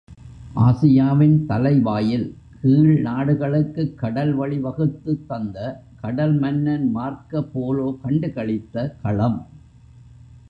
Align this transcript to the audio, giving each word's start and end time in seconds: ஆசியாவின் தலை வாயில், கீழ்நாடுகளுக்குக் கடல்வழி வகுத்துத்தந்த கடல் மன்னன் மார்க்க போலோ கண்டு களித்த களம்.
ஆசியாவின் 0.59 1.45
தலை 1.45 1.79
வாயில், 1.79 2.25
கீழ்நாடுகளுக்குக் 2.63 3.93
கடல்வழி 4.01 4.57
வகுத்துத்தந்த 4.59 5.57
கடல் 6.01 6.39
மன்னன் 6.39 6.91
மார்க்க 6.91 7.43
போலோ 7.43 7.99
கண்டு 8.01 8.27
களித்த 8.27 8.95
களம். 9.01 9.39